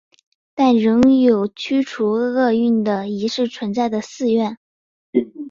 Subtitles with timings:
[0.55, 4.57] 但仍有以驱除恶运的仪式存在的寺院。